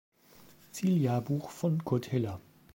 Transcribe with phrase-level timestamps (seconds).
[0.71, 2.41] Ziel-Jahrbuch von Kurt Hiller.